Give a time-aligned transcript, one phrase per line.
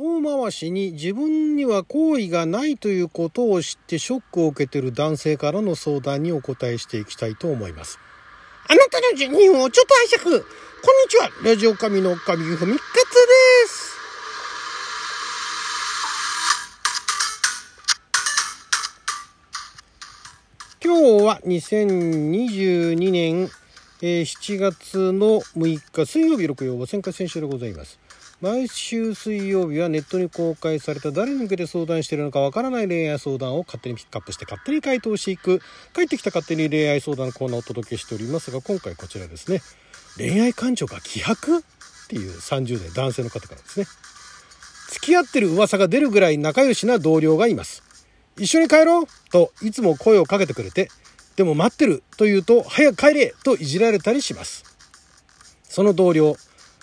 [0.00, 7.98] 遠回しに自分には好意がないということを知ってショックを受けている男性からの相談にお答えしていきたいと思います。
[8.68, 10.42] あなたの12分をちょっと拝借こんに
[11.08, 13.14] ちはラジオ神の神ふみかつ
[13.64, 13.98] です
[20.84, 23.50] 今日は2022年
[24.00, 27.98] 7月の6日水曜日6曜千回選手でございます。
[28.40, 35.60] 毎週水曜日はネットに公開された誰に向けて相談してるのかわからない恋愛相談を勝手にピックアップして勝手に回答していく。
[35.92, 39.60] 帰ってきた勝手に恋愛相談のコーナーをお届けしておりますが今回こちらですね。
[40.16, 41.60] 恋愛感情が希薄っ
[42.06, 43.86] ていう30代男性の方からですね。
[44.90, 47.82] 付き合ってる噂が出るぐらい仲良しな同僚がいます。
[48.36, 50.90] 一緒に帰ろうといつも声をかけてくれて
[51.34, 54.62] でも待ってると言うと早く帰れといじられたりします。
[55.64, 56.36] その同僚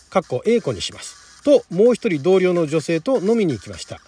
[0.10, 1.25] かっこ A 子にします。
[1.46, 4.02] ともう一人同僚の女性と飲みに行きました。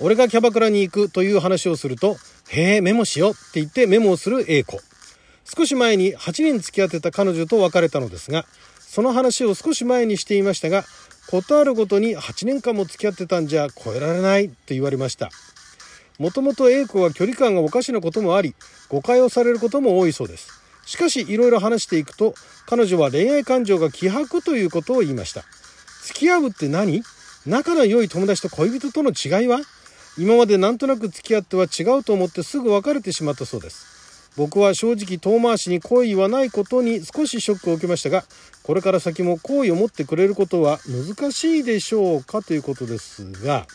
[0.00, 2.16] 俺がキャバクラに行くという話をすると
[2.48, 4.80] へえメモしようって言ってメモをする A 子。
[5.44, 8.46] 少し前に8年付き合ってた彼女と別れたのですが
[8.80, 10.84] その話を少し前にしていましたが
[11.30, 15.30] 事あるごとに8年間も付き合ってたんじゃ超えられないと言われました。
[16.18, 18.54] もともと A 子は距離感がおかしなこともあり
[18.88, 20.48] 誤解をされることも多いそうです。
[20.86, 22.34] しかしいろいろ話していくと
[22.66, 25.44] 彼女は恋愛感情が希薄ということを言いました。
[26.04, 27.02] 付き合うって何？
[27.46, 29.60] 仲の良い友達と恋人との違いは？
[30.18, 34.30] 今までなんとなく付き合っては違うと思ってすぐ別れてしまったそうです。
[34.36, 38.24] 僕は正直遠回しに好意はないことに少しショックを受けましたが、
[38.64, 43.66] これから先も好意を持ってくれることは難しいでしょうかということですが、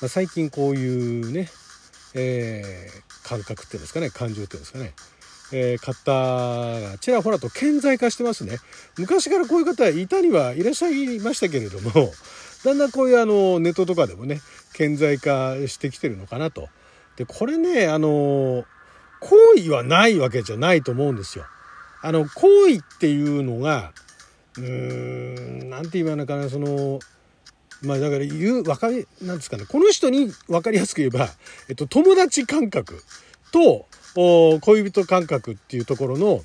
[0.00, 1.48] まあ、最近こういうね、
[2.14, 4.94] えー、感覚っていうんですかね、感情っていうんですかね、
[5.52, 8.58] え、方がちらほらと顕在化してますね。
[8.98, 12.12] 昔からこういう方いたにはいらっしゃいましたけれども、
[12.64, 14.40] だんだんこういうあのネットとかでもね、
[14.74, 16.68] 顕在化してきてるのかなと。
[17.16, 18.64] で、これね、あの、
[19.20, 21.44] 好意はないわけじゃないと思うんですよ。
[22.02, 23.92] あの、好意っていうのが、
[24.56, 27.00] うーん、なんて言うのかな、その、
[27.82, 31.28] まあだから言う、わかり、なんですかね、この人に分かりやすく言えば、
[31.68, 33.02] えっと、友達感覚
[33.52, 36.40] と、恋人感覚っていうところの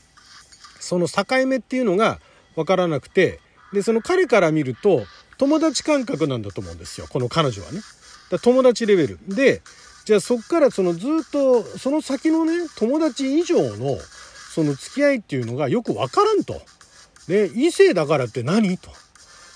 [0.80, 2.20] その境目っていうのが
[2.56, 3.40] 分からなくて
[3.74, 5.04] でその彼から見ると
[5.38, 7.82] 友達感覚なんだと思うんですよこの彼女はね。
[8.30, 9.62] だ友達レベルで
[10.06, 13.98] じゃあそっからそのずっとその先のね友達以上の
[14.54, 16.62] その付き合いっていうのがよく分からんと。
[17.28, 18.78] で異性だからって何？
[18.78, 18.92] と。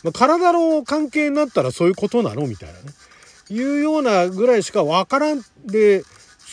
[0.03, 2.47] まあ、体の関係になったらそういうことなの？
[2.47, 2.79] みたいなね。
[3.51, 6.03] いうようなぐらいしか分からんで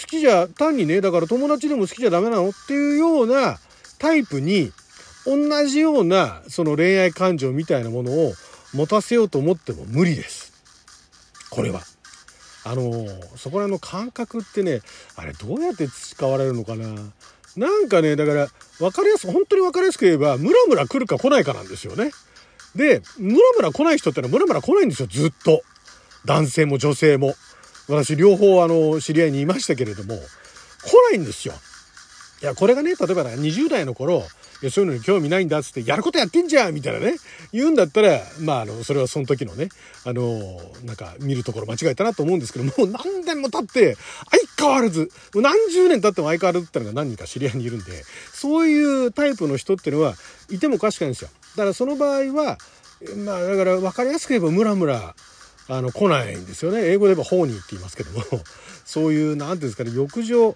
[0.01, 3.59] 好きじゃ、単にね、だから友達でも好きじゃダメなのっていうような
[3.99, 4.73] タイプに、
[5.25, 8.33] 同じようなその恋愛感情みたいなものを
[8.75, 10.53] 持たせようと思っても無理です。
[11.51, 11.81] これは。
[12.65, 13.07] あの、
[13.37, 14.81] そこら辺の感覚ってね、
[15.15, 16.87] あれどうやって培われるのかな。
[17.57, 18.49] なんかね、だから、
[18.79, 22.11] 分かりやすく、本当に分かりやすく言えば、ムラムラ来るか来ないかなんですよね。
[22.75, 25.63] で、ムラムラ来ない人ってのはムラムラ来ないんですよ、ずっと。
[26.27, 27.35] 男性も女性も。
[27.89, 31.55] 私両方あの知り合いにいましたけれども来ないんですよ。
[32.43, 34.23] いやこれがね例えば20代の頃
[34.63, 37.17] いやそういうのに興味ないんだっつってやることやってんじゃんみたいなね
[37.53, 39.69] 言うんだったらまああのそれはその時のね
[40.05, 43.97] あのなんか見るところ間違えたなと思うんですけどもう何年も経って
[44.57, 50.15] 相変わらず何十年経っても相変わらずってのが何人か知り合いにいるんでそういうタイプの人っていうのは
[50.51, 51.31] いてもおかしくないんですよ。
[51.57, 52.59] だからその場合は
[53.25, 55.15] まあだから分かりやすく言えばムラムラ
[55.69, 56.83] あの来ないんですよね。
[56.85, 58.23] 英語で言えばホーニーって言いますけども。
[58.85, 60.55] そういう何ていうんですかね浴場いわ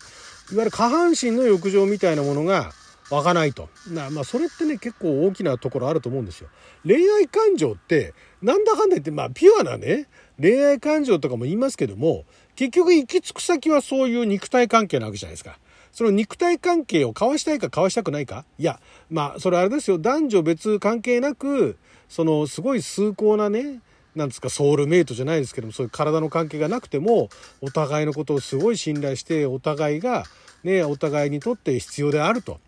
[0.53, 2.73] ゆる下半身の浴場みたいなものが
[3.11, 3.69] 湧かないと。
[3.89, 6.49] なまあそれってね結構大きなところあると思うんですよ。
[6.85, 10.09] 恋愛感情ってなんだかんだ言ってまあピュアなね
[10.41, 15.59] 恋愛感情とかも言いますけども結局行き着く先はそういう肉体関係なわけじゃないですか。
[15.93, 18.45] その肉体関係を交わしたいか交わしたくないか。
[18.59, 19.99] いやまあそれあれですよ。
[19.99, 21.77] 男女別関係なく
[22.09, 23.81] そのすごい崇高なね
[24.15, 27.29] なんですかソウルメイトじゃないですけどもそういう体の関係がなくても
[27.61, 30.25] お互いのことをすごい信頼してお互いが
[30.65, 32.59] ねお互いにとって必要であると。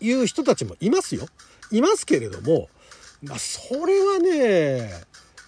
[0.00, 1.26] いう人たちもいますよ。
[1.70, 2.68] いますけれども
[3.22, 4.90] まあそれはね、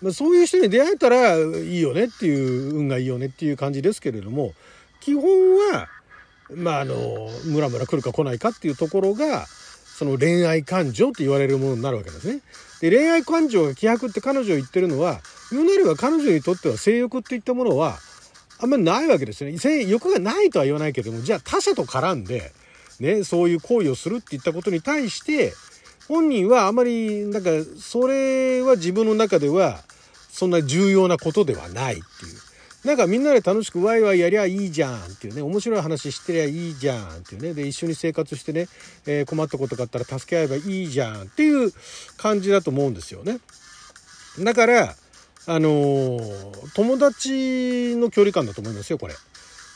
[0.03, 4.53] まあ、そういう人に出会えたらいいよねっていう運がいいよねっていう感じですけれども
[5.01, 5.23] 基本
[5.73, 5.89] は
[6.51, 9.47] まああのムラムラ来るか来ないかっていうところが
[9.99, 12.41] その恋愛感情って言われるものになるわけですね。
[12.81, 15.19] で恋愛感情が希薄って彼女を言ってるのは
[15.51, 17.99] 言うなれば彼女にとっては性欲っていったものは
[18.61, 19.59] あんまりないわけですよね。
[19.59, 22.53] 性欲がないとは言わないけどもじゃあ他者と絡んで、
[23.01, 25.53] ね、そういう行為をするっていったことに対して
[26.07, 29.81] 本人はあまりなんかそれは自分の中では
[30.31, 32.48] そんな重要なことではないっていう。
[32.89, 38.67] なんかみんなで楽しくワイワイやりゃいいじゃんっていうね、面白い話してりゃいいじゃんっていうね、で、一緒に生活してね、
[39.07, 41.71] えー、困ったことがあったら助け合えばいいじゃんっていう
[42.17, 43.41] 感じだと思うんですよね。
[44.39, 44.95] だから、
[45.47, 49.15] あのー、友達の距離感だと思いますよ、これ。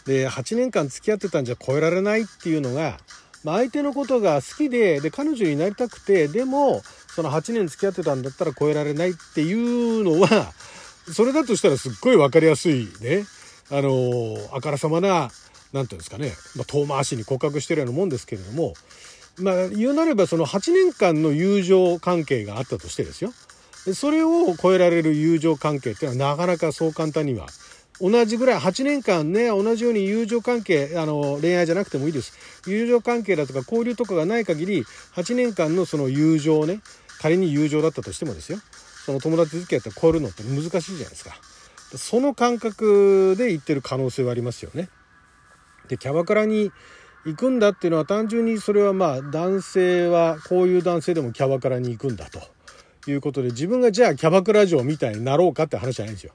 [0.06, 2.96] で、8年間付き合ってたんじゃ超えられないっていうのが、
[3.44, 6.80] まあ、相手のことが好きで、で、彼女になりたくて、でも、
[7.14, 10.50] その8年付き合ってたんだったら超えられないっていうのは、
[11.10, 13.24] それだとしたらすっごい分かりやすいね、
[13.70, 15.30] あのー、あからさまな、
[15.72, 18.74] なんていうんですかね、まあ、遠回しに告白してるようなもんですけれども、
[19.38, 23.32] まあ、言うなればその8年間の友情関係があったとしてですよ。
[23.94, 27.46] それを超えられる友情関係っていうのはなかなかそう簡単には
[28.00, 32.32] 同じぐらい8年間ね同じように友情関係あの恋愛じゃなくてもいいです。
[32.66, 34.84] 友情関係だとか交流とかがない限り
[35.14, 36.80] 8年間のその友情ね
[37.20, 38.58] 仮に友情だったとしてもですよ。
[39.04, 41.32] その友達付き合って超えるのって難しいじゃないですか
[41.96, 44.88] その感覚で言ってる可能性はありますよね
[45.88, 46.70] でキャバクラに
[47.24, 52.40] 行くんだっていうのは単純にそれはまあ男性はこういう男性でもキャバクラに行くんだと
[53.10, 56.32] いうことで自分がじゃあキャバクラ嬢みたいになろうかって話じゃないんですよ。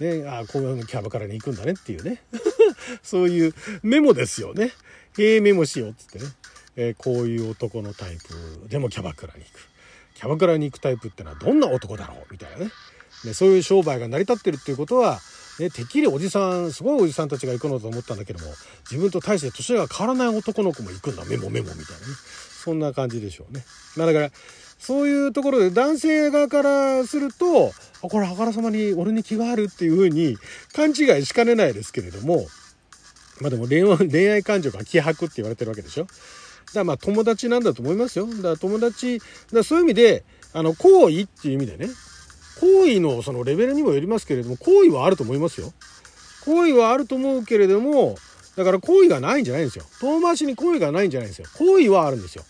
[0.00, 2.22] ね、あこういうキャバクラに行くんだねっていうね
[3.02, 4.72] そういうメモですよね。
[5.18, 6.24] へえメモしようっつってね、
[6.76, 9.71] えー、こういう男のタイプでもキャバクラに行く。
[10.14, 12.26] キャバクラに行くタイプってのはどんな男だろう？
[12.30, 12.70] みたいなね
[13.24, 15.20] ねそういう商売が成り立ってるっていうことは
[15.58, 18.46] ね、てっきりおじさんすごいおじさんたちが行くのと思ったんだけども
[18.90, 22.14] 自分と大して年が変わらない男の子も行くんだメモメモみたいなね
[22.64, 23.62] そんな感じでしょうね。
[23.96, 24.30] まあ、だから
[24.78, 27.72] そういうところで男性側からすると、あ、
[28.08, 30.36] これあからさまに俺に気があるっていうふうに
[30.74, 32.46] 勘違いしかねないですけれども、
[33.40, 36.06] まあでも恋愛感情が希薄って言われてるわけでしょ。
[36.66, 38.26] だからまあ友達なんだと思いますよ。
[38.26, 39.20] だから友達、
[39.52, 41.88] だそういう意味で、あの、好意っていう意味でね、
[42.60, 45.72] 好意のそのレベルにもよりますけれども、好意はあると思いますよ。
[46.44, 48.16] 好意はあると思うけれども、
[48.56, 49.84] だから好意がないんじゃないんですよ。
[50.00, 51.48] 遠回しに好意がないんじゃないんですよ。
[51.56, 52.44] 好意はあるんですよ。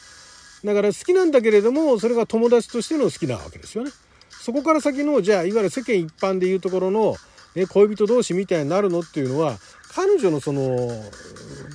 [0.65, 3.91] だから好きなんだけれども、それが友達としての好きなわけですよね。
[4.31, 7.17] そこから先の、じゃあ、いわゆる世間一般でいうところの、
[7.55, 9.59] ね、恋人同士みたいになるのっていうのは、
[9.95, 10.89] 彼女のその、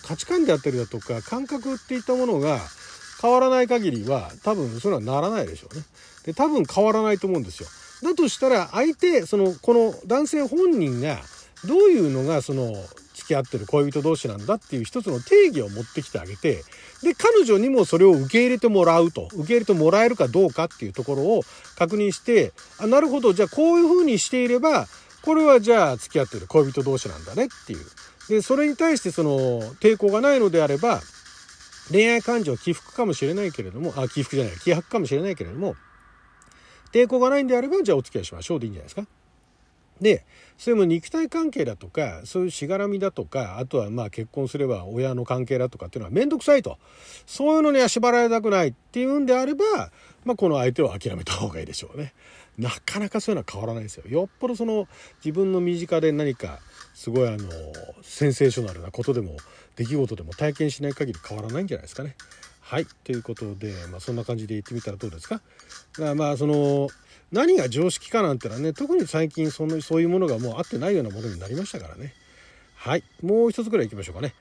[0.04, 2.60] 価値観であったりだとか、感覚っていったものが
[3.22, 5.84] 変わらない限りは、多分それはならないでしょうね。
[6.25, 7.69] で、多分変わらないと思うんですよ。
[8.04, 11.19] だとしたら、相手、その、この男性本人が、
[11.66, 12.74] どういうのが、その、
[13.16, 16.63] 付き合ってる恋人同士なんだっていう一つの定義を持ってきてあげて、
[17.02, 21.42] で、彼女にもそれを受け入れてもらうと、受け入れてもらえるかどうかっていうところを
[21.75, 24.88] 確認して、あ、なるほど、じゃあこういうふうにしていれば、
[25.27, 27.85] これはじゃあ付き合ってる恋人同士なんだねっていう。
[28.29, 31.01] で、それに対してその抵抗がないのであれば、
[31.91, 35.75] 恋愛感情起伏かもしれないけれども、あ、起伏じゃない、希薄かもしれないけれども、
[36.94, 39.06] 抵抗がないんであれば、じゃあお付き合いしましょうでいいんじゃないですか。
[40.00, 40.25] で、
[40.57, 46.77] それも肉体関係だとか、そういうしがらみだとか、あとはまあ結婚すれば親の関係だとかっていうのはめんどくさいと。
[47.25, 49.91] そういうのには縛られたくないっていうんであれば、
[50.24, 52.13] まあこの相手を諦めた方がいいでしょうね。
[52.57, 54.04] なかなかそういうのは変わらないですよ。
[54.07, 54.88] よっぽどその
[55.24, 56.59] 自分の身近で何か
[56.94, 57.38] すごいあの、
[58.01, 59.38] センセーショナルなことでも、
[59.75, 62.15] 出来事でも体験しない限り変わらないんじゃないですかね。
[62.62, 62.86] はい。
[63.04, 65.42] ということで、まあそんな感じで言ってみたらどうですか？
[65.94, 66.89] かまあその、
[67.31, 72.13] 何が常識かなんてのはね特に最近そのそういうものがもう合ってないようなものになりましたからね
[72.75, 74.34] はいもう一つぐらい行きましょうかね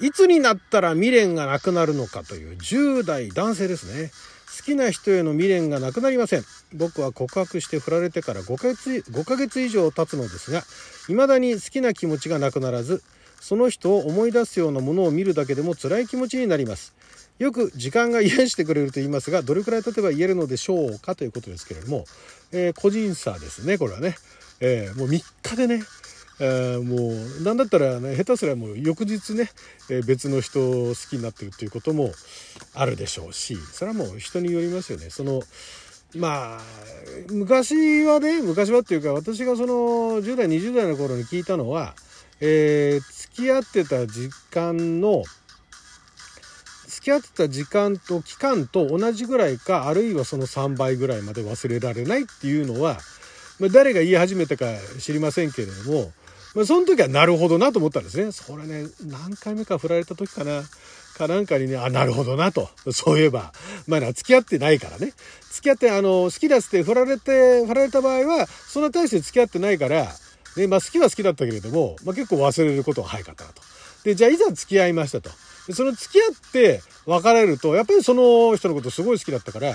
[0.00, 4.10] いつになったら未練がなくなるのかという10代男性ですね。
[4.56, 6.44] 好きな人への未練がなくなりません。
[6.72, 10.62] 僕は告白して振られてから5ヶ月 ,5 ヶ月以上経つのですが
[11.06, 13.02] 未だに好きな気持ちがなくならず
[13.40, 16.94] その人を思い出すようなものを見るだけでも辛い気持ちになります。
[17.38, 22.04] よく時間が癒してくれると言いますがどれくらい経てば言えるのでしょうかということですけれども、
[22.52, 24.14] えー、個人差ですねこれはね、
[24.60, 25.82] えー、もう3日でね、
[26.40, 29.50] え、もう何だったらね下手すらもう翌日ね、
[29.90, 32.12] え別の人を好きになってるっていうことも
[32.74, 35.10] あるでしょうしそれはもう人によりますよね。
[35.10, 35.42] その
[36.16, 36.60] まあ
[37.30, 39.74] 昔はね昔はっていうか私がその
[40.22, 41.94] 10代20代の頃に聞いたのは、
[42.40, 45.24] え付き合ってた時間の
[46.86, 52.98] 付き合ってた時間と期間と同じぐらいかあるいはその3倍ぐらいまで忘れられないっていうのは、
[53.58, 54.66] ま、誰が言い始めたか
[55.00, 56.12] 知りませんけれども、
[56.54, 58.32] まあ、その時はなるほどなと思ったんですね。
[58.32, 60.62] それね何回目か振られた時かな。
[61.14, 62.68] かなんかにね、あ、なるほどなと。
[62.92, 63.52] そういえば。
[63.86, 65.12] まあ、付き合ってないからね。
[65.52, 70.12] 付き合って、あの、好きだって振られて、振られた場合は、そんな大して付き合ってないから、
[70.56, 73.62] ね、まあ好きは好きだったけれども、まあ結構忘れることが早かったなと。
[74.04, 75.30] で、じゃあいざ付き合いましたと。
[75.66, 79.74] でその付き合って別れると、やっぱりその人のことすごい好きだったから、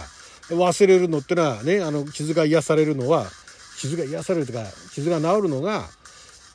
[0.49, 3.27] 忘れるのってのはね、あの、傷が癒されるのは
[3.79, 5.85] 傷が癒されるとか傷が治るのが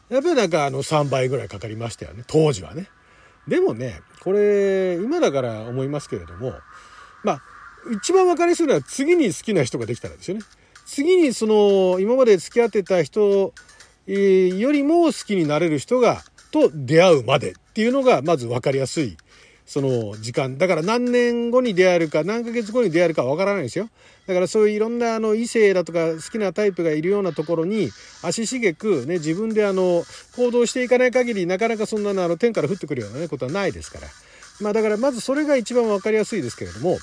[0.08, 2.88] やっぱりなんかあの3倍ぐらいかかりましたよね当時はね。
[3.48, 6.54] でもねこれ今だから思いますけれども
[7.22, 7.42] まあ
[7.92, 10.42] 一番分かりやすいのは次に好きな人ができたらですよね。
[10.86, 13.52] 次にその今まで付き合ってた人
[14.06, 19.16] よりも好きになれる人がと出会うまでっていうのがまず分かりやすい
[19.66, 20.58] その時間。
[20.58, 23.88] だから何年後に出会えるか何ヶ月後に出会えるかわからないですよ。
[24.26, 27.90] だからそういういろんなあの異性だとか好きなタイプがいるようなところに
[28.22, 30.04] 足しげくね自分であの
[30.36, 34.08] 行動していかない限りなかなかそんなのあの天から降ってくるような、ね、ことはないですから。
[34.60, 36.98] まあだからまずそれが一番分かりやすいですけれども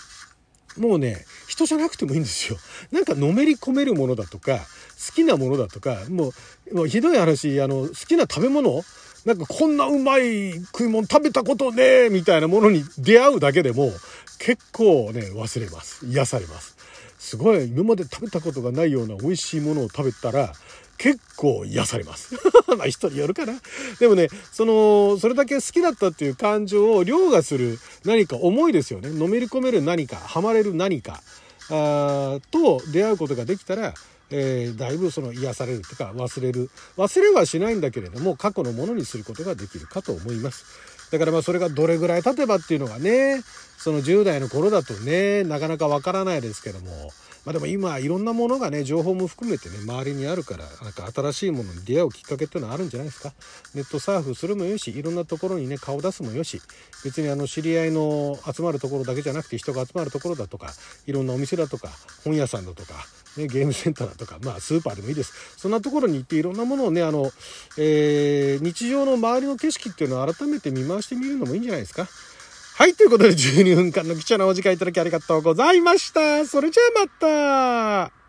[0.77, 2.58] もうね人じゃなくてもいいんですよ。
[2.91, 4.60] なんかのめり込めるものだとか
[5.06, 6.32] 好きなものだとかも
[6.72, 8.82] うもうひどい話あの好きな食べ物
[9.25, 13.92] なんかこんなうまい食い物食べたことねえみたいなものに出会うだけでも
[14.40, 16.06] 結構ね忘れます。
[16.08, 16.75] 癒されます。
[17.20, 20.54] すごい今まで食べたことがないような美味しいものを食べたら
[20.98, 22.34] 結構癒されます。
[22.75, 23.54] まあ人によるかな。
[24.00, 29.12] でもねそのそれだけ好きだったっていう感情を凌駕する何か思いですよね。
[29.12, 31.22] のめり込める何かハマれる何か
[31.70, 33.94] あと出会うことができたら
[34.32, 36.70] えー、だいぶその癒されるというか忘れる。
[36.98, 40.66] 忘れはしないんだけれども過去のものにすることができるかと思います。
[41.12, 43.44] だからまあそれがどれぐらい経てばっていうのがね
[43.78, 46.88] その10代の頃だとねなかなかわからないですけども。
[47.46, 53.34] まあでも今いろんなものがね情報も含めてね周りにあるからなんか新しいものに出会うきっかけっていうのはあるんじゃないですか
[53.74, 56.62] ネットサーフするもよしいろんなところにね顔出すもよし
[57.04, 60.72] 別にあの知り合いの集まるところだけじゃなくて人が集まるところだとか
[61.08, 61.90] いろんなお店だとか
[62.24, 62.94] 本屋さんだとか
[63.38, 65.58] ね、ゲームセンターだとか、まあ、スーパーでもいいです。
[65.58, 67.32] そんなところに行っていろんなものをね、あの、
[67.78, 72.08] えー、日常の周りの景色っていうのを改めて見回してみるのもいいんじゃないですか。
[72.82, 76.48] はい、ということで12分間の貴重なお時間いただきありがとうございました。
[76.48, 78.21] それじゃあまた